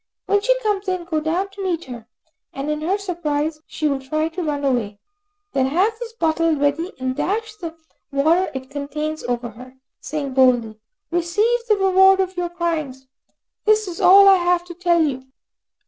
When 0.25 0.41
she 0.41 0.59
comes 0.61 0.87
in, 0.87 1.03
go 1.03 1.19
down 1.19 1.49
to 1.49 1.63
meet 1.63 1.85
her, 1.85 2.07
and 2.53 2.71
in 2.71 2.81
her 2.81 2.97
surprise, 2.97 3.61
she 3.67 3.87
will 3.87 3.99
try 3.99 4.29
to 4.29 4.41
run 4.41 4.65
away. 4.65 4.97
Then 5.53 5.67
have 5.67 5.93
this 5.99 6.13
bottle 6.13 6.55
ready, 6.55 6.91
and 6.99 7.15
dash 7.15 7.55
the 7.57 7.75
water 8.11 8.49
it 8.55 8.71
contains 8.71 9.23
over 9.23 9.49
her, 9.49 9.75
saying 9.99 10.33
boldly, 10.33 10.79
"Receive 11.11 11.59
the 11.67 11.77
reward 11.77 12.19
of 12.19 12.35
your 12.35 12.49
crimes." 12.49 13.05
That 13.65 13.73
is 13.73 14.01
all 14.01 14.27
I 14.27 14.37
have 14.37 14.63
to 14.65 14.73
tell 14.73 15.03
you." 15.03 15.21